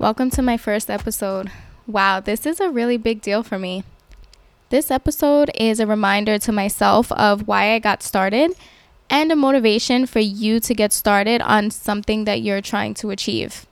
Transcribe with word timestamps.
Welcome 0.00 0.30
to 0.30 0.40
my 0.40 0.56
first 0.56 0.88
episode. 0.88 1.50
Wow, 1.86 2.20
this 2.20 2.46
is 2.46 2.58
a 2.58 2.70
really 2.70 2.96
big 2.96 3.20
deal 3.20 3.42
for 3.42 3.58
me. 3.58 3.84
This 4.70 4.90
episode 4.90 5.50
is 5.54 5.78
a 5.78 5.86
reminder 5.86 6.38
to 6.38 6.52
myself 6.52 7.12
of 7.12 7.46
why 7.46 7.74
I 7.74 7.80
got 7.80 8.02
started 8.02 8.52
and 9.10 9.30
a 9.30 9.36
motivation 9.36 10.06
for 10.06 10.20
you 10.20 10.58
to 10.58 10.72
get 10.72 10.94
started 10.94 11.42
on 11.42 11.70
something 11.70 12.24
that 12.24 12.40
you're 12.40 12.62
trying 12.62 12.94
to 12.94 13.10
achieve. 13.10 13.66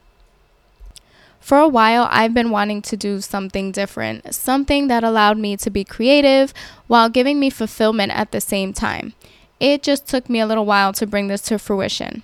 For 1.41 1.57
a 1.57 1.67
while, 1.67 2.07
I've 2.11 2.35
been 2.35 2.51
wanting 2.51 2.83
to 2.83 2.97
do 2.99 3.23
something 3.23 3.73
different, 3.73 4.35
something 4.35 4.89
that 4.89 5.03
allowed 5.03 5.39
me 5.39 5.57
to 5.57 5.71
be 5.71 5.83
creative 5.83 6.53
while 6.89 7.09
giving 7.09 7.41
me 7.41 7.49
fulfillment 7.49 8.13
at 8.13 8.33
the 8.33 8.43
same 8.43 8.75
time. 8.75 9.15
It 9.61 9.83
just 9.83 10.07
took 10.07 10.29
me 10.29 10.41
a 10.41 10.47
little 10.47 10.67
while 10.67 10.93
to 10.93 11.07
bring 11.07 11.29
this 11.29 11.41
to 11.49 11.59
fruition 11.59 12.23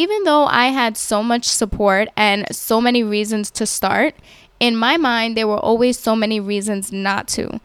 even 0.00 0.24
though 0.24 0.46
I 0.46 0.68
had 0.68 0.96
so 0.96 1.22
much 1.22 1.44
support 1.44 2.08
and 2.16 2.46
so 2.56 2.80
many 2.80 3.02
reasons 3.02 3.50
to 3.50 3.66
start, 3.66 4.14
in 4.58 4.74
my 4.74 4.96
mind, 4.96 5.36
there 5.36 5.46
were 5.46 5.58
always 5.58 5.98
so 5.98 6.16
many 6.16 6.40
reasons 6.40 6.90
not 6.90 7.28
to. 7.36 7.60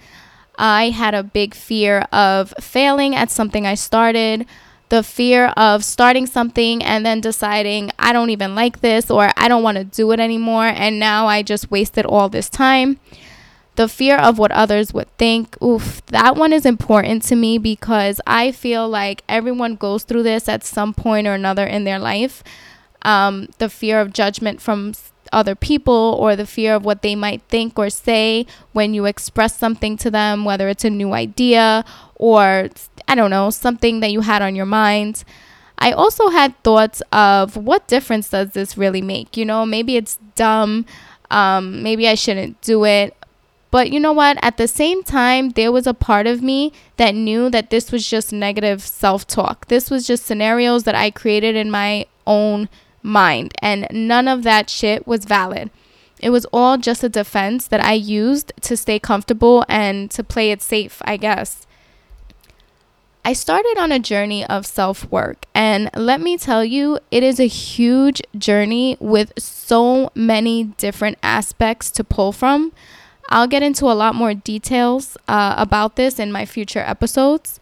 I 0.58 0.89
had 0.89 1.13
a 1.13 1.23
big 1.23 1.53
fear 1.53 2.05
of 2.11 2.53
failing 2.59 3.16
at 3.16 3.31
something 3.31 3.66
I 3.66 3.75
started, 3.75 4.45
the 4.89 5.02
fear 5.02 5.53
of 5.55 5.85
starting 5.85 6.27
something 6.27 6.84
and 6.84 7.05
then 7.05 7.21
deciding 7.21 7.91
I 7.98 8.11
don't 8.11 8.30
even 8.31 8.53
like 8.53 8.81
this 8.81 9.09
or 9.09 9.31
I 9.38 9.47
don't 9.47 9.63
want 9.63 9.77
to 9.77 9.86
do 9.86 10.11
it 10.11 10.20
anymore, 10.20 10.66
and 10.66 10.99
now 10.99 11.27
I 11.27 11.41
just 11.41 11.72
wasted 11.72 12.05
all 12.05 12.27
this 12.27 12.49
time 12.49 12.99
the 13.75 13.88
fear 13.88 14.17
of 14.17 14.38
what 14.38 14.52
others 14.52 14.93
would 14.93 15.09
think 15.17 15.61
oof 15.61 16.05
that 16.07 16.35
one 16.35 16.53
is 16.53 16.66
important 16.66 17.21
to 17.23 17.35
me 17.35 17.57
because 17.57 18.21
i 18.25 18.52
feel 18.52 18.88
like 18.88 19.23
everyone 19.27 19.75
goes 19.75 20.03
through 20.03 20.23
this 20.23 20.47
at 20.47 20.63
some 20.63 20.94
point 20.94 21.27
or 21.27 21.33
another 21.33 21.66
in 21.66 21.83
their 21.83 22.00
life 22.00 22.44
um, 23.03 23.50
the 23.59 23.69
fear 23.69 24.02
of 24.02 24.13
judgment 24.13 24.59
from 24.59 24.94
other 25.31 25.53
people 25.53 26.17
or 26.19 26.35
the 26.35 26.45
fear 26.45 26.73
of 26.73 26.83
what 26.83 27.03
they 27.03 27.16
might 27.16 27.41
think 27.50 27.77
or 27.77 27.89
say 27.89 28.47
when 28.73 28.95
you 28.95 29.05
express 29.05 29.55
something 29.55 29.95
to 29.97 30.09
them 30.09 30.45
whether 30.45 30.67
it's 30.67 30.85
a 30.85 30.89
new 30.89 31.13
idea 31.13 31.85
or 32.16 32.69
i 33.07 33.16
don't 33.16 33.30
know 33.30 33.50
something 33.50 34.00
that 34.00 34.11
you 34.11 34.22
had 34.22 34.41
on 34.41 34.55
your 34.55 34.66
mind 34.66 35.23
I 35.78 35.91
also 35.91 36.30
had 36.30 36.57
thoughts 36.63 37.02
of 37.11 37.57
what 37.57 37.88
difference 37.88 38.30
does 38.30 38.52
this 38.52 38.78
really 38.78 39.02
make? 39.02 39.35
You 39.35 39.45
know, 39.45 39.66
maybe 39.66 39.97
it's 39.97 40.17
dumb. 40.35 40.85
Um, 41.31 41.83
maybe 41.83 42.07
I 42.07 42.16
shouldn't 42.16 42.61
do 42.61 42.85
it. 42.85 43.16
But 43.71 43.91
you 43.91 43.99
know 43.99 44.13
what? 44.13 44.38
At 44.41 44.58
the 44.58 44.67
same 44.67 45.03
time, 45.03 45.49
there 45.49 45.71
was 45.71 45.85
a 45.85 45.94
part 45.94 46.27
of 46.27 46.41
me 46.41 46.71
that 46.97 47.16
knew 47.16 47.49
that 47.49 47.69
this 47.69 47.91
was 47.91 48.07
just 48.07 48.31
negative 48.31 48.81
self 48.81 49.27
talk. 49.27 49.67
This 49.67 49.89
was 49.89 50.07
just 50.07 50.25
scenarios 50.25 50.83
that 50.83 50.95
I 50.95 51.11
created 51.11 51.55
in 51.55 51.69
my 51.69 52.05
own 52.25 52.69
mind, 53.03 53.53
and 53.61 53.88
none 53.91 54.27
of 54.27 54.44
that 54.44 54.69
shit 54.69 55.05
was 55.05 55.25
valid. 55.25 55.72
It 56.22 56.30
was 56.30 56.45
all 56.53 56.77
just 56.77 57.03
a 57.03 57.09
defense 57.09 57.67
that 57.67 57.83
I 57.83 57.94
used 57.94 58.53
to 58.61 58.77
stay 58.77 58.99
comfortable 58.99 59.66
and 59.67 60.09
to 60.11 60.23
play 60.23 60.52
it 60.52 60.61
safe, 60.61 61.02
I 61.05 61.17
guess. 61.17 61.67
I 63.27 63.33
started 63.33 63.77
on 63.79 63.91
a 63.91 64.00
journey 64.00 64.45
of 64.45 64.67
self 64.67 65.09
work, 65.11 65.45
and 65.53 65.89
let 65.95 66.22
me 66.22 66.38
tell 66.38 66.63
you, 66.63 67.00
it 67.09 67.23
is 67.23 67.39
a 67.39 67.47
huge 67.47 68.22
journey 68.38 68.97
with 69.00 69.33
so 69.38 70.11
many 70.13 70.66
different 70.66 71.17
aspects 71.23 71.89
to 71.91 72.03
pull 72.03 72.31
from. 72.31 72.72
I'll 73.30 73.48
get 73.48 73.64
into 73.64 73.86
a 73.86 73.94
lot 73.94 74.16
more 74.16 74.34
details 74.34 75.18
uh, 75.28 75.56
about 75.58 75.95
this 75.95 76.20
in 76.20 76.31
my 76.31 76.45
future 76.45 76.80
episodes. 76.80 77.59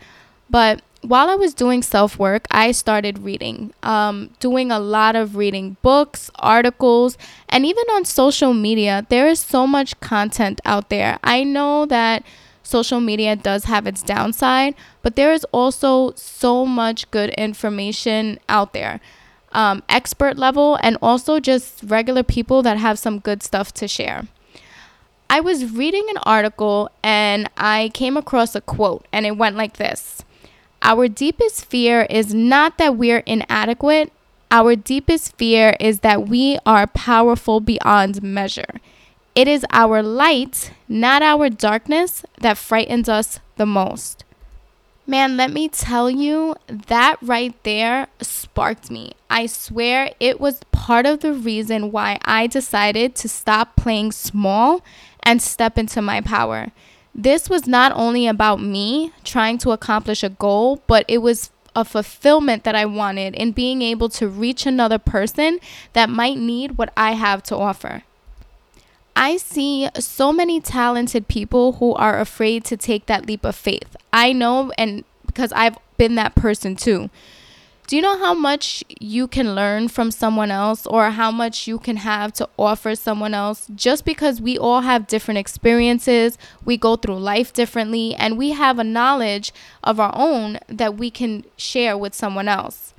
But 0.50 0.82
while 1.02 1.30
I 1.30 1.36
was 1.36 1.54
doing 1.54 1.82
self 1.82 2.18
work, 2.18 2.46
I 2.50 2.72
started 2.72 3.20
reading, 3.20 3.74
um, 3.84 4.30
doing 4.40 4.72
a 4.72 4.80
lot 4.80 5.16
of 5.16 5.36
reading 5.36 5.78
books, 5.82 6.32
articles, 6.36 7.18
and 7.50 7.66
even 7.66 7.84
on 7.92 8.06
social 8.06 8.54
media. 8.54 9.06
There 9.10 9.28
is 9.28 9.40
so 9.40 9.68
much 9.68 10.00
content 10.00 10.62
out 10.66 10.90
there. 10.90 11.20
I 11.24 11.44
know 11.44 11.86
that 11.86 12.24
social 12.64 13.02
media 13.02 13.36
does 13.36 13.66
have 13.66 13.86
its 13.86 14.02
downside, 14.02 14.76
but 15.02 15.16
there 15.16 15.34
is 15.34 15.46
also 15.52 16.14
so 16.16 16.66
much 16.66 17.10
good 17.12 17.30
information 17.32 18.40
out 18.48 18.74
there. 18.74 19.02
Um, 19.52 19.84
expert 19.88 20.38
level, 20.38 20.80
and 20.82 20.98
also 21.02 21.40
just 21.40 21.84
regular 21.84 22.24
people 22.24 22.64
that 22.64 22.78
have 22.78 22.98
some 22.98 23.20
good 23.20 23.44
stuff 23.44 23.72
to 23.74 23.88
share. 23.88 24.28
I 25.34 25.40
was 25.40 25.74
reading 25.74 26.06
an 26.12 26.18
article 26.28 26.92
and 27.02 27.50
I 27.58 27.90
came 27.96 28.18
across 28.18 28.54
a 28.54 28.62
quote, 28.62 29.08
and 29.12 29.26
it 29.26 29.36
went 29.36 29.56
like 29.56 29.78
this 29.78 30.24
Our 30.84 31.08
deepest 31.08 31.66
fear 31.66 32.06
is 32.08 32.36
not 32.36 32.78
that 32.78 32.98
we're 32.98 33.24
inadequate, 33.26 34.14
our 34.52 34.76
deepest 34.76 35.36
fear 35.36 35.76
is 35.80 36.02
that 36.02 36.28
we 36.28 36.60
are 36.68 36.86
powerful 36.86 37.62
beyond 37.62 38.22
measure. 38.22 38.80
It 39.34 39.48
is 39.48 39.66
our 39.72 40.04
light, 40.04 40.72
not 40.88 41.24
our 41.24 41.50
darkness, 41.50 42.24
that 42.42 42.60
frightens 42.60 43.10
us 43.10 43.40
the 43.56 43.66
most. 43.66 44.26
Man, 45.08 45.36
let 45.36 45.52
me 45.52 45.68
tell 45.68 46.12
you, 46.12 46.56
that 46.68 47.18
right 47.24 47.56
there 47.64 48.06
sparked 48.22 48.92
me. 48.92 49.14
I 49.32 49.48
swear 49.48 50.14
it 50.20 50.40
was 50.40 50.62
part 50.72 51.08
of 51.08 51.22
the 51.22 51.34
reason 51.34 51.92
why 51.92 52.20
I 52.24 52.46
decided 52.46 53.16
to 53.16 53.28
stop 53.28 53.76
playing 53.76 54.12
small 54.12 54.82
and 55.24 55.42
step 55.42 55.78
into 55.78 56.02
my 56.02 56.22
power. 56.22 56.72
This 57.16 57.50
was 57.50 57.68
not 57.68 57.92
only 57.96 58.28
about 58.28 58.62
me 58.62 59.12
trying 59.24 59.58
to 59.60 59.72
accomplish 59.72 60.24
a 60.24 60.30
goal, 60.30 60.82
but 60.88 61.06
it 61.08 61.20
was 61.20 61.52
a 61.76 61.86
fulfillment 61.86 62.64
that 62.64 62.76
I 62.76 62.86
wanted 62.86 63.36
in 63.36 63.52
being 63.52 63.82
able 63.82 64.10
to 64.10 64.28
reach 64.28 64.66
another 64.66 65.00
person 65.00 65.60
that 65.94 66.10
might 66.10 66.38
need 66.38 66.78
what 66.78 66.92
I 66.96 67.14
have 67.14 67.44
to 67.44 67.58
offer. 67.58 68.04
I 69.16 69.38
see 69.38 69.90
so 70.00 70.34
many 70.34 70.60
talented 70.60 71.28
people 71.28 71.74
who 71.74 71.94
are 71.94 72.20
afraid 72.20 72.64
to 72.66 72.78
take 72.78 73.06
that 73.06 73.28
leap 73.28 73.46
of 73.46 73.56
faith. 73.56 73.96
I 74.12 74.34
know, 74.34 74.72
and 74.78 75.04
because 75.26 75.52
I've 75.52 75.78
been 75.98 76.16
that 76.16 76.36
person 76.36 76.76
too. 76.76 77.10
Do 77.86 77.98
you 77.98 78.02
know 78.02 78.18
how 78.18 78.34
much 78.34 78.84
you 79.02 79.28
can 79.28 79.56
learn 79.56 79.90
from 79.90 80.10
someone 80.10 80.52
else 80.52 80.88
or 80.88 81.12
how 81.12 81.32
much 81.32 81.68
you 81.68 81.78
can 81.78 81.98
have 81.98 82.32
to 82.34 82.48
offer 82.58 82.96
someone 82.96 83.34
else 83.34 83.68
just 83.76 84.06
because 84.06 84.42
we 84.42 84.58
all 84.58 84.82
have 84.82 85.06
different 85.06 85.38
experiences, 85.38 86.38
we 86.64 86.78
go 86.78 86.96
through 86.96 87.20
life 87.20 87.52
differently, 87.52 88.16
and 88.16 88.38
we 88.38 88.52
have 88.52 88.80
a 88.80 88.86
knowledge 88.86 89.54
of 89.84 90.00
our 90.00 90.14
own 90.16 90.60
that 90.70 90.96
we 90.96 91.12
can 91.12 91.44
share 91.58 91.98
with 91.98 92.14
someone 92.14 92.48
else? 92.48 92.94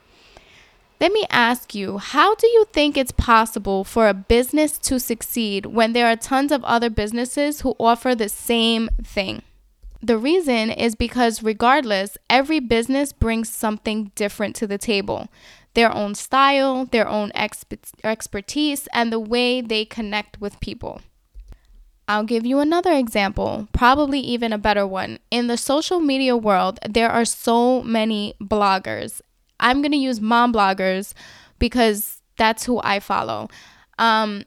Let 1.00 1.12
me 1.12 1.26
ask 1.30 1.74
you, 1.74 1.98
how 1.98 2.34
do 2.34 2.46
you 2.46 2.66
think 2.72 2.96
it's 2.96 3.10
possible 3.12 3.84
for 3.84 4.08
a 4.08 4.14
business 4.14 4.78
to 4.78 5.00
succeed 5.00 5.66
when 5.66 5.92
there 5.92 6.06
are 6.06 6.16
tons 6.16 6.52
of 6.52 6.62
other 6.64 6.90
businesses 6.90 7.62
who 7.62 7.74
offer 7.80 8.14
the 8.14 8.28
same 8.28 8.90
thing? 9.02 9.42
The 10.04 10.18
reason 10.18 10.68
is 10.68 10.94
because, 10.94 11.42
regardless, 11.42 12.18
every 12.28 12.60
business 12.60 13.10
brings 13.10 13.48
something 13.48 14.12
different 14.14 14.54
to 14.56 14.66
the 14.66 14.76
table 14.76 15.28
their 15.72 15.90
own 15.90 16.14
style, 16.14 16.84
their 16.84 17.08
own 17.08 17.30
exp- 17.30 17.90
expertise, 18.04 18.86
and 18.92 19.10
the 19.10 19.18
way 19.18 19.62
they 19.62 19.86
connect 19.86 20.38
with 20.42 20.60
people. 20.60 21.00
I'll 22.06 22.22
give 22.22 22.44
you 22.44 22.60
another 22.60 22.92
example, 22.92 23.66
probably 23.72 24.20
even 24.20 24.52
a 24.52 24.58
better 24.58 24.86
one. 24.86 25.20
In 25.30 25.46
the 25.46 25.56
social 25.56 26.00
media 26.00 26.36
world, 26.36 26.78
there 26.86 27.10
are 27.10 27.24
so 27.24 27.82
many 27.82 28.34
bloggers. 28.40 29.22
I'm 29.58 29.80
going 29.80 29.92
to 29.92 29.98
use 29.98 30.20
mom 30.20 30.52
bloggers 30.52 31.14
because 31.58 32.20
that's 32.36 32.66
who 32.66 32.78
I 32.84 33.00
follow. 33.00 33.48
Um, 33.98 34.44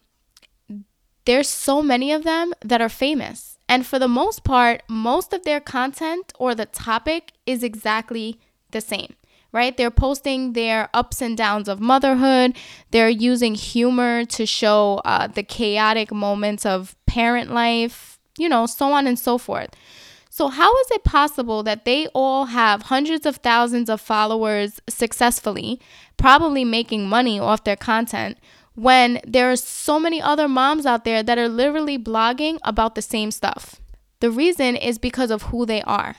there's 1.26 1.50
so 1.50 1.82
many 1.82 2.14
of 2.14 2.24
them 2.24 2.54
that 2.62 2.80
are 2.80 2.90
famous 2.90 3.57
and 3.70 3.86
for 3.86 4.00
the 4.00 4.08
most 4.08 4.44
part, 4.44 4.84
most 4.88 5.34
of 5.34 5.44
their 5.44 5.60
content 5.60 6.32
or 6.40 6.56
the 6.56 6.66
topic 6.66 7.34
is 7.46 7.64
exactly 7.64 8.40
the 8.72 8.82
same, 8.82 9.16
right? 9.52 9.76
They're 9.76 9.92
posting 9.92 10.54
their 10.54 10.90
ups 10.94 11.22
and 11.22 11.38
downs 11.38 11.68
of 11.68 11.80
motherhood. 11.80 12.56
They're 12.92 13.10
using 13.10 13.56
humor 13.56 14.26
to 14.26 14.46
show 14.46 15.02
uh, 15.04 15.28
the 15.28 15.44
chaotic 15.44 16.12
moments 16.12 16.66
of 16.66 16.96
parent 17.06 17.52
life, 17.52 18.20
you 18.38 18.48
know, 18.48 18.66
so 18.66 18.92
on 18.92 19.08
and 19.08 19.20
so 19.20 19.38
forth. 19.38 19.70
So, 20.30 20.50
how 20.50 20.72
is 20.82 20.92
it 20.92 21.04
possible 21.04 21.64
that 21.64 21.84
they 21.84 22.06
all 22.14 22.46
have 22.46 22.84
hundreds 22.84 23.26
of 23.26 23.38
thousands 23.38 23.90
of 23.90 24.00
followers 24.00 24.80
successfully, 24.88 25.82
probably 26.16 26.64
making 26.64 27.10
money 27.10 27.40
off 27.40 27.64
their 27.64 27.76
content, 27.76 28.38
when 28.78 29.20
there 29.26 29.52
are 29.52 29.56
so 29.56 30.00
many 30.00 30.22
other 30.22 30.48
moms 30.48 30.86
out 30.86 31.04
there 31.04 31.24
that 31.24 31.40
are 31.40 31.50
literally 31.50 31.98
blogging 31.98 32.60
about 32.64 32.94
the 32.94 33.02
same 33.02 33.32
stuff. 33.32 33.82
The 34.20 34.30
reason 34.30 34.76
is 34.76 35.00
because 35.00 35.32
of 35.32 35.44
who 35.44 35.66
they 35.66 35.82
are, 35.82 36.18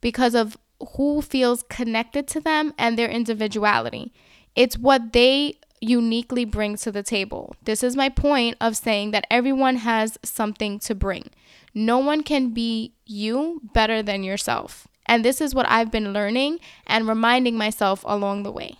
because 0.00 0.34
of 0.34 0.56
who 0.96 1.20
feels 1.20 1.62
connected 1.64 2.26
to 2.28 2.40
them 2.40 2.72
and 2.78 2.98
their 2.98 3.10
individuality. 3.10 4.14
It's 4.56 4.78
what 4.78 5.12
they 5.12 5.58
uniquely 5.82 6.46
bring 6.46 6.76
to 6.76 6.90
the 6.90 7.02
table. 7.02 7.54
This 7.64 7.82
is 7.82 7.96
my 7.96 8.08
point 8.08 8.56
of 8.58 8.74
saying 8.74 9.10
that 9.10 9.26
everyone 9.30 9.76
has 9.76 10.16
something 10.24 10.78
to 10.78 10.94
bring. 10.94 11.28
No 11.74 11.98
one 11.98 12.22
can 12.22 12.54
be 12.54 12.94
you 13.04 13.60
better 13.74 14.02
than 14.02 14.22
yourself. 14.22 14.88
And 15.04 15.22
this 15.22 15.42
is 15.42 15.54
what 15.54 15.68
I've 15.68 15.90
been 15.90 16.14
learning 16.14 16.60
and 16.86 17.06
reminding 17.06 17.58
myself 17.58 18.04
along 18.06 18.42
the 18.42 18.52
way. 18.52 18.78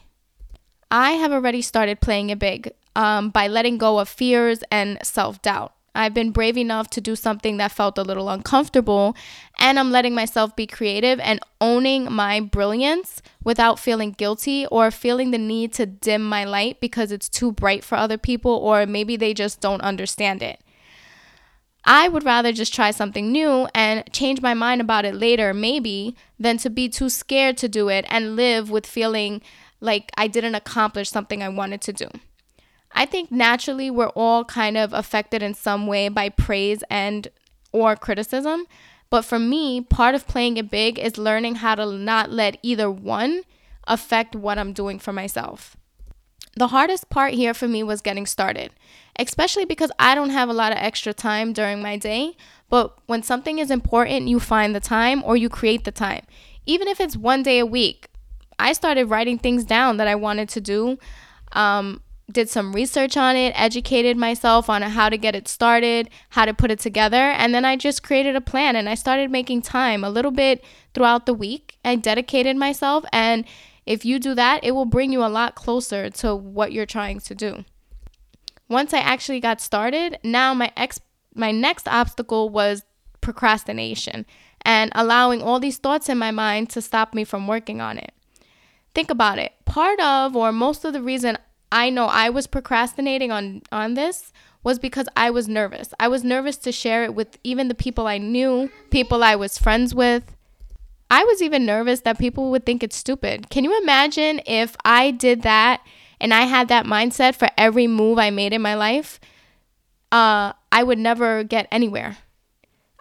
I 0.92 1.12
have 1.12 1.32
already 1.32 1.62
started 1.62 2.02
playing 2.02 2.28
it 2.30 2.38
big. 2.38 2.72
um, 2.94 3.30
by 3.30 3.48
letting 3.48 3.78
go 3.78 3.98
of 3.98 4.08
fears 4.10 4.62
and 4.70 4.98
self 5.02 5.40
doubt. 5.40 5.72
I've 5.94 6.12
been 6.12 6.30
brave 6.30 6.58
enough 6.58 6.90
to 6.90 7.00
do 7.00 7.16
something 7.16 7.56
that 7.56 7.72
felt 7.72 7.96
a 7.96 8.02
little 8.02 8.28
uncomfortable, 8.28 9.16
and 9.58 9.78
I'm 9.78 9.90
letting 9.90 10.14
myself 10.14 10.54
be 10.54 10.66
creative 10.66 11.18
and 11.20 11.40
owning 11.58 12.12
my 12.12 12.40
brilliance 12.40 13.22
without 13.42 13.78
feeling 13.78 14.12
guilty 14.12 14.66
or 14.66 14.90
feeling 14.90 15.30
the 15.30 15.38
need 15.38 15.72
to 15.74 15.86
dim 15.86 16.22
my 16.22 16.44
light 16.44 16.80
because 16.80 17.12
it's 17.12 17.30
too 17.30 17.50
bright 17.50 17.82
for 17.82 17.96
other 17.96 18.18
people 18.18 18.52
or 18.52 18.84
maybe 18.84 19.16
they 19.16 19.32
just 19.32 19.62
don't 19.62 19.80
understand 19.80 20.42
it. 20.42 20.60
I 21.84 22.08
would 22.08 22.24
rather 22.24 22.52
just 22.52 22.74
try 22.74 22.90
something 22.90 23.32
new 23.32 23.66
and 23.74 24.04
change 24.12 24.40
my 24.40 24.54
mind 24.54 24.80
about 24.80 25.04
it 25.04 25.14
later, 25.14 25.52
maybe, 25.52 26.14
than 26.38 26.58
to 26.58 26.70
be 26.70 26.88
too 26.88 27.08
scared 27.08 27.56
to 27.58 27.68
do 27.68 27.88
it 27.88 28.04
and 28.08 28.36
live 28.36 28.70
with 28.70 28.86
feeling 28.86 29.40
like 29.82 30.10
I 30.16 30.28
didn't 30.28 30.54
accomplish 30.54 31.10
something 31.10 31.42
I 31.42 31.48
wanted 31.48 31.82
to 31.82 31.92
do. 31.92 32.08
I 32.92 33.04
think 33.04 33.30
naturally 33.30 33.90
we're 33.90 34.10
all 34.10 34.44
kind 34.44 34.76
of 34.76 34.92
affected 34.92 35.42
in 35.42 35.54
some 35.54 35.86
way 35.86 36.08
by 36.08 36.28
praise 36.28 36.84
and 36.88 37.28
or 37.72 37.96
criticism. 37.96 38.66
But 39.10 39.22
for 39.22 39.38
me, 39.38 39.80
part 39.80 40.14
of 40.14 40.26
playing 40.26 40.56
it 40.56 40.70
big 40.70 40.98
is 40.98 41.18
learning 41.18 41.56
how 41.56 41.74
to 41.74 41.90
not 41.92 42.30
let 42.30 42.58
either 42.62 42.90
one 42.90 43.42
affect 43.86 44.36
what 44.36 44.58
I'm 44.58 44.72
doing 44.72 44.98
for 44.98 45.12
myself. 45.12 45.76
The 46.54 46.68
hardest 46.68 47.08
part 47.10 47.34
here 47.34 47.54
for 47.54 47.66
me 47.66 47.82
was 47.82 48.02
getting 48.02 48.26
started, 48.26 48.70
especially 49.18 49.64
because 49.64 49.90
I 49.98 50.14
don't 50.14 50.30
have 50.30 50.48
a 50.48 50.54
lot 50.54 50.72
of 50.72 50.78
extra 50.78 51.14
time 51.14 51.52
during 51.52 51.82
my 51.82 51.96
day. 51.96 52.36
But 52.68 52.96
when 53.06 53.22
something 53.22 53.58
is 53.58 53.70
important, 53.70 54.28
you 54.28 54.38
find 54.38 54.74
the 54.74 54.80
time 54.80 55.22
or 55.24 55.36
you 55.36 55.48
create 55.48 55.84
the 55.84 55.92
time, 55.92 56.24
even 56.66 56.88
if 56.88 57.00
it's 57.00 57.16
one 57.16 57.42
day 57.42 57.58
a 57.58 57.66
week. 57.66 58.08
I 58.62 58.72
started 58.72 59.06
writing 59.06 59.38
things 59.38 59.64
down 59.64 59.96
that 59.96 60.08
I 60.08 60.14
wanted 60.14 60.48
to 60.50 60.60
do. 60.60 60.98
Um, 61.52 62.00
did 62.30 62.48
some 62.48 62.72
research 62.72 63.16
on 63.16 63.36
it, 63.36 63.52
educated 63.56 64.16
myself 64.16 64.70
on 64.70 64.82
how 64.82 65.08
to 65.08 65.18
get 65.18 65.34
it 65.34 65.48
started, 65.48 66.08
how 66.30 66.44
to 66.44 66.54
put 66.54 66.70
it 66.70 66.78
together, 66.78 67.16
and 67.16 67.54
then 67.54 67.64
I 67.64 67.76
just 67.76 68.02
created 68.02 68.36
a 68.36 68.40
plan 68.40 68.76
and 68.76 68.88
I 68.88 68.94
started 68.94 69.30
making 69.30 69.62
time 69.62 70.02
a 70.02 70.10
little 70.10 70.30
bit 70.30 70.64
throughout 70.94 71.26
the 71.26 71.34
week. 71.34 71.78
I 71.84 71.96
dedicated 71.96 72.56
myself 72.56 73.04
and 73.12 73.44
if 73.84 74.04
you 74.04 74.18
do 74.18 74.34
that, 74.34 74.64
it 74.64 74.72
will 74.72 74.84
bring 74.84 75.12
you 75.12 75.24
a 75.24 75.26
lot 75.26 75.56
closer 75.56 76.08
to 76.10 76.34
what 76.34 76.72
you're 76.72 76.86
trying 76.86 77.20
to 77.20 77.34
do. 77.34 77.64
Once 78.68 78.94
I 78.94 78.98
actually 78.98 79.40
got 79.40 79.60
started, 79.60 80.18
now 80.22 80.54
my 80.54 80.72
ex 80.76 81.00
my 81.34 81.50
next 81.50 81.88
obstacle 81.88 82.48
was 82.48 82.84
procrastination 83.20 84.26
and 84.62 84.92
allowing 84.94 85.42
all 85.42 85.58
these 85.58 85.78
thoughts 85.78 86.08
in 86.08 86.18
my 86.18 86.30
mind 86.30 86.70
to 86.70 86.80
stop 86.80 87.14
me 87.14 87.24
from 87.24 87.46
working 87.46 87.80
on 87.80 87.98
it. 87.98 88.12
Think 88.94 89.10
about 89.10 89.38
it. 89.38 89.52
Part 89.64 90.00
of 90.00 90.36
or 90.36 90.52
most 90.52 90.84
of 90.84 90.92
the 90.92 91.02
reason 91.02 91.38
I 91.70 91.88
know 91.88 92.06
I 92.06 92.28
was 92.28 92.46
procrastinating 92.46 93.32
on 93.32 93.62
on 93.72 93.94
this 93.94 94.32
was 94.62 94.78
because 94.78 95.08
I 95.16 95.30
was 95.30 95.48
nervous. 95.48 95.92
I 95.98 96.08
was 96.08 96.22
nervous 96.22 96.56
to 96.58 96.72
share 96.72 97.04
it 97.04 97.14
with 97.14 97.38
even 97.42 97.68
the 97.68 97.74
people 97.74 98.06
I 98.06 98.18
knew, 98.18 98.70
people 98.90 99.24
I 99.24 99.34
was 99.34 99.58
friends 99.58 99.94
with. 99.94 100.36
I 101.10 101.24
was 101.24 101.42
even 101.42 101.66
nervous 101.66 102.00
that 102.00 102.18
people 102.18 102.50
would 102.50 102.64
think 102.64 102.82
it's 102.82 102.96
stupid. 102.96 103.50
Can 103.50 103.64
you 103.64 103.78
imagine 103.82 104.40
if 104.46 104.76
I 104.84 105.10
did 105.10 105.42
that 105.42 105.82
and 106.20 106.32
I 106.32 106.42
had 106.42 106.68
that 106.68 106.86
mindset 106.86 107.34
for 107.34 107.48
every 107.58 107.86
move 107.86 108.18
I 108.18 108.30
made 108.30 108.52
in 108.52 108.62
my 108.62 108.74
life? 108.74 109.20
Uh, 110.10 110.52
I 110.70 110.82
would 110.82 110.98
never 110.98 111.42
get 111.42 111.68
anywhere. 111.70 112.18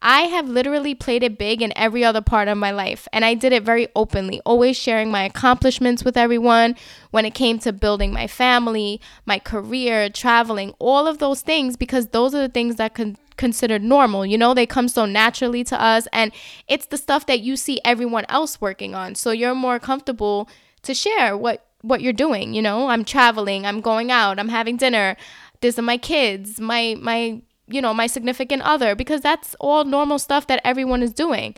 I 0.01 0.21
have 0.23 0.49
literally 0.49 0.95
played 0.95 1.21
it 1.21 1.37
big 1.37 1.61
in 1.61 1.77
every 1.77 2.03
other 2.03 2.21
part 2.21 2.47
of 2.47 2.57
my 2.57 2.71
life, 2.71 3.07
and 3.13 3.23
I 3.23 3.35
did 3.35 3.53
it 3.53 3.63
very 3.63 3.87
openly, 3.95 4.41
always 4.45 4.75
sharing 4.75 5.11
my 5.11 5.23
accomplishments 5.23 6.03
with 6.03 6.17
everyone 6.17 6.75
when 7.11 7.25
it 7.25 7.35
came 7.35 7.59
to 7.59 7.71
building 7.71 8.11
my 8.11 8.25
family, 8.25 8.99
my 9.25 9.37
career, 9.37 10.09
traveling, 10.09 10.73
all 10.79 11.05
of 11.05 11.19
those 11.19 11.41
things, 11.41 11.77
because 11.77 12.07
those 12.07 12.33
are 12.33 12.41
the 12.41 12.49
things 12.49 12.77
that 12.77 12.95
can 12.95 13.17
considered 13.37 13.83
normal. 13.83 14.23
You 14.25 14.37
know, 14.37 14.53
they 14.53 14.67
come 14.67 14.87
so 14.87 15.05
naturally 15.05 15.63
to 15.65 15.81
us, 15.81 16.07
and 16.13 16.31
it's 16.67 16.85
the 16.85 16.97
stuff 16.97 17.25
that 17.25 17.41
you 17.41 17.55
see 17.55 17.81
everyone 17.83 18.25
else 18.29 18.61
working 18.61 18.93
on. 18.95 19.15
So 19.15 19.31
you're 19.31 19.55
more 19.55 19.79
comfortable 19.79 20.49
to 20.83 20.93
share 20.93 21.37
what 21.37 21.65
what 21.81 22.01
you're 22.01 22.13
doing. 22.13 22.53
You 22.53 22.61
know, 22.61 22.89
I'm 22.89 23.03
traveling, 23.03 23.65
I'm 23.65 23.81
going 23.81 24.11
out, 24.11 24.39
I'm 24.39 24.49
having 24.49 24.77
dinner. 24.77 25.17
These 25.61 25.77
are 25.79 25.83
my 25.83 25.97
kids, 25.97 26.59
my 26.59 26.95
my 26.99 27.41
you 27.73 27.81
know, 27.81 27.93
my 27.93 28.07
significant 28.07 28.61
other, 28.63 28.95
because 28.95 29.21
that's 29.21 29.55
all 29.59 29.83
normal 29.83 30.19
stuff 30.19 30.47
that 30.47 30.61
everyone 30.63 31.01
is 31.03 31.13
doing. 31.13 31.55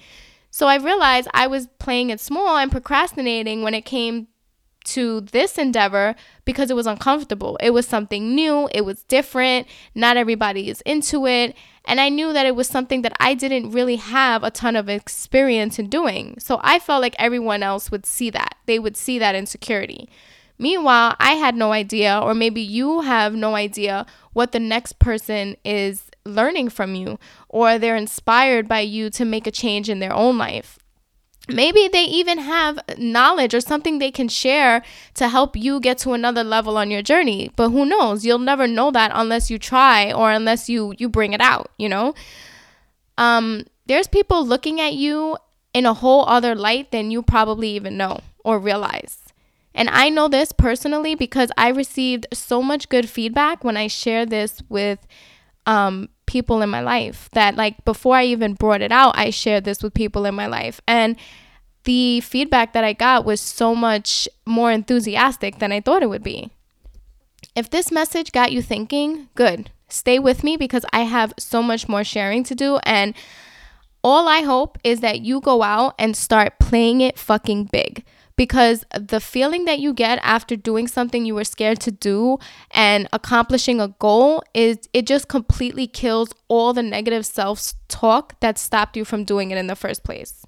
So 0.51 0.68
I 0.68 0.77
realized 0.77 1.27
I 1.33 1.48
was 1.48 1.68
playing 1.80 2.10
it 2.10 2.19
small 2.19 2.57
and 2.57 2.71
procrastinating 2.71 3.63
when 3.63 3.74
it 3.74 3.86
came 3.86 4.27
to 4.86 5.21
this 5.21 5.57
endeavor 5.57 6.15
because 6.45 6.69
it 6.69 6.75
was 6.75 6.88
uncomfortable. 6.88 7.57
It 7.62 7.71
was 7.71 7.88
something 7.88 8.36
new, 8.36 8.69
it 8.74 8.81
was 8.81 9.04
different, 9.04 9.68
not 9.95 10.18
everybody 10.18 10.69
is 10.69 10.81
into 10.81 11.25
it. 11.25 11.56
And 11.86 12.00
I 12.00 12.10
knew 12.10 12.31
that 12.33 12.45
it 12.45 12.56
was 12.56 12.68
something 12.68 13.01
that 13.01 13.13
I 13.19 13.33
didn't 13.33 13.71
really 13.71 13.98
have 13.98 14.44
a 14.44 14.51
ton 14.51 14.75
of 14.75 14.89
experience 14.89 15.80
in 15.80 15.89
doing. 15.89 16.36
So 16.39 16.60
I 16.63 16.80
felt 16.80 17.01
like 17.01 17.15
everyone 17.19 17.63
else 17.63 17.92
would 17.92 18.06
see 18.06 18.30
that. 18.30 18.56
They 18.65 18.80
would 18.80 18.95
see 18.95 19.19
that 19.19 19.36
insecurity. 19.36 20.07
Meanwhile, 20.57 21.15
I 21.19 21.33
had 21.33 21.55
no 21.55 21.71
idea, 21.71 22.19
or 22.19 22.33
maybe 22.33 22.61
you 22.61 23.01
have 23.01 23.33
no 23.33 23.55
idea, 23.55 24.05
what 24.33 24.51
the 24.51 24.59
next 24.59 25.00
person 25.00 25.55
is 25.65 26.03
learning 26.25 26.69
from 26.69 26.95
you, 26.95 27.19
or 27.50 27.77
they're 27.77 27.95
inspired 27.95 28.67
by 28.67 28.81
you 28.81 29.09
to 29.11 29.25
make 29.25 29.47
a 29.47 29.51
change 29.51 29.89
in 29.89 30.00
their 30.00 30.13
own 30.13 30.38
life. 30.38 30.79
Maybe 31.50 31.89
they 31.91 32.05
even 32.05 32.38
have 32.38 32.79
knowledge 32.97 33.53
or 33.53 33.59
something 33.59 34.00
they 34.00 34.11
can 34.11 34.29
share 34.29 34.81
to 35.15 35.27
help 35.27 35.57
you 35.57 35.81
get 35.81 35.97
to 36.00 36.13
another 36.13 36.44
level 36.44 36.77
on 36.77 36.89
your 36.89 37.01
journey. 37.01 37.51
But 37.57 37.71
who 37.71 37.85
knows? 37.85 38.25
You'll 38.25 38.39
never 38.39 38.65
know 38.65 38.91
that 38.91 39.11
unless 39.13 39.50
you 39.50 39.59
try 39.59 40.13
or 40.13 40.31
unless 40.31 40.69
you 40.69 40.94
you 40.97 41.09
bring 41.09 41.33
it 41.33 41.41
out, 41.41 41.69
you 41.77 41.89
know? 41.89 42.13
Um 43.17 43.65
there's 43.88 44.07
people 44.07 44.45
looking 44.45 44.79
at 44.79 44.94
you 44.94 45.35
in 45.73 45.85
a 45.85 45.94
whole 45.94 46.25
other 46.29 46.55
light 46.55 46.91
than 46.91 47.11
you 47.11 47.21
probably 47.21 47.69
even 47.71 47.97
know 47.97 48.21
or 48.45 48.57
realize. 48.57 49.23
And 49.75 49.90
I 49.90 50.10
know 50.10 50.28
this 50.28 50.52
personally 50.52 51.16
because 51.16 51.50
I 51.58 51.70
received 51.70 52.28
so 52.31 52.62
much 52.62 52.90
good 52.90 53.10
feedback 53.10 53.64
when 53.64 53.78
I 53.78 53.88
share 53.88 54.25
this 54.25 54.62
with 54.70 55.06
um, 55.66 56.10
people 56.25 56.62
in 56.62 56.70
my 56.70 56.81
life 56.81 57.30
that, 57.34 57.56
like, 57.56 57.84
before 57.86 58.16
I 58.16 58.25
even 58.25 58.54
brought 58.54 58.81
it 58.81 58.92
out, 58.92 59.18
I 59.18 59.30
shared 59.30 59.64
this 59.64 59.81
with 59.81 59.94
people 59.94 60.25
in 60.25 60.36
my 60.36 60.48
life. 60.48 60.80
And 60.88 61.16
the 61.86 62.22
feedback 62.22 62.74
that 62.74 62.84
I 62.84 62.94
got 62.94 63.25
was 63.25 63.42
so 63.42 63.74
much 63.75 64.27
more 64.46 64.72
enthusiastic 64.72 65.60
than 65.60 65.72
I 65.72 65.82
thought 65.82 66.03
it 66.03 66.10
would 66.10 66.24
be. 66.24 66.51
If 67.56 67.70
this 67.70 67.92
message 67.92 68.32
got 68.32 68.51
you 68.51 68.62
thinking, 68.62 69.30
good. 69.36 69.72
Stay 69.89 70.18
with 70.18 70.44
me 70.44 70.58
because 70.58 70.86
I 70.92 71.01
have 71.01 71.34
so 71.38 71.62
much 71.62 71.88
more 71.88 72.03
sharing 72.03 72.44
to 72.46 72.56
do. 72.56 72.77
And 72.84 73.13
all 74.03 74.27
I 74.27 74.42
hope 74.42 74.77
is 74.84 75.01
that 75.01 75.22
you 75.22 75.39
go 75.39 75.62
out 75.62 75.94
and 76.00 76.18
start 76.18 76.60
playing 76.60 77.01
it 77.01 77.20
fucking 77.20 77.65
big 77.65 78.03
because 78.36 78.84
the 79.00 79.20
feeling 79.20 79.66
that 79.66 79.80
you 79.80 79.94
get 79.94 80.20
after 80.24 80.56
doing 80.56 80.88
something 80.88 81.25
you 81.25 81.36
were 81.36 81.44
scared 81.44 81.80
to 81.82 81.92
do 81.92 82.38
and 82.72 83.08
accomplishing 83.13 83.80
a 83.80 83.90
goal 84.00 84.44
is 84.54 84.78
it 84.94 85.06
just 85.06 85.28
completely 85.28 85.88
kills 85.88 86.30
all 86.48 86.74
the 86.74 86.84
negative 86.84 87.25
self-talk 87.25 88.40
that 88.40 88.58
stopped 88.58 88.98
you 88.98 89.06
from 89.06 89.24
doing 89.24 89.52
it 89.52 89.58
in 89.58 89.68
the 89.68 89.75
first 89.75 90.04
place. 90.04 90.46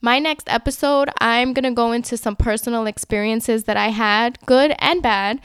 My 0.00 0.18
next 0.18 0.48
episode, 0.48 1.10
I'm 1.20 1.52
going 1.52 1.64
to 1.64 1.72
go 1.72 1.92
into 1.92 2.16
some 2.16 2.34
personal 2.34 2.86
experiences 2.86 3.64
that 3.64 3.76
I 3.76 3.88
had, 3.88 4.38
good 4.46 4.74
and 4.78 5.02
bad, 5.02 5.40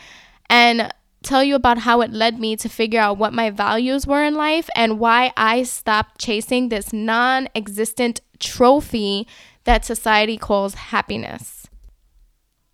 and 0.50 0.94
tell 1.24 1.44
you 1.44 1.56
about 1.56 1.80
how 1.80 2.02
it 2.02 2.12
led 2.12 2.40
me 2.40 2.56
to 2.56 2.70
figure 2.70 3.00
out 3.00 3.18
what 3.18 3.34
my 3.34 3.50
values 3.50 4.08
were 4.08 4.24
in 4.24 4.36
life 4.36 4.70
and 4.76 5.00
why 5.00 5.34
I 5.36 5.64
stopped 5.64 6.22
chasing 6.22 6.70
this 6.70 6.94
non 6.94 7.50
existent 7.54 8.22
trophy 8.40 9.28
that 9.66 9.86
society 9.86 10.38
calls 10.38 10.76
happiness. 10.76 11.68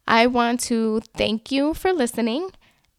I 0.07 0.27
want 0.27 0.59
to 0.61 1.01
thank 1.15 1.51
you 1.51 1.73
for 1.73 1.91
listening. 1.93 2.51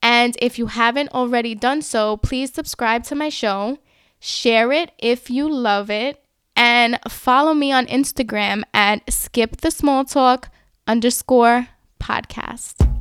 And 0.03 0.37
if 0.43 0.59
you 0.59 0.67
haven't 0.67 1.11
already 1.11 1.55
done 1.55 1.83
so, 1.83 2.17
please 2.17 2.53
subscribe 2.53 3.05
to 3.05 3.15
my 3.15 3.29
show, 3.29 3.79
share 4.19 4.73
it 4.73 4.91
if 4.99 5.31
you 5.31 5.49
love 5.49 5.91
it, 5.91 6.25
and 6.57 6.99
follow 7.09 7.55
me 7.55 7.71
on 7.73 7.87
Instagram 7.87 8.63
at 8.75 9.11
skip 9.13 9.59
the 9.59 9.71
small 9.71 10.05
talk 10.05 10.49
underscore 10.87 11.69
podcast. 12.01 12.92